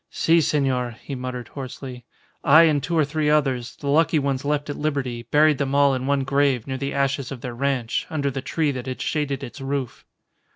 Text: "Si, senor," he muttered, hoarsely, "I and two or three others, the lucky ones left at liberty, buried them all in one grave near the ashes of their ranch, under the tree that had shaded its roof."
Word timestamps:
"Si, 0.09 0.41
senor," 0.41 0.95
he 1.03 1.13
muttered, 1.13 1.49
hoarsely, 1.49 2.05
"I 2.43 2.63
and 2.63 2.81
two 2.81 2.97
or 2.97 3.05
three 3.05 3.29
others, 3.29 3.75
the 3.75 3.85
lucky 3.87 4.17
ones 4.17 4.43
left 4.43 4.67
at 4.67 4.75
liberty, 4.75 5.27
buried 5.29 5.59
them 5.59 5.75
all 5.75 5.93
in 5.93 6.07
one 6.07 6.23
grave 6.23 6.65
near 6.65 6.77
the 6.79 6.91
ashes 6.95 7.31
of 7.31 7.41
their 7.41 7.53
ranch, 7.53 8.07
under 8.09 8.31
the 8.31 8.41
tree 8.41 8.71
that 8.71 8.87
had 8.87 8.99
shaded 8.99 9.43
its 9.43 9.61
roof." 9.61 10.03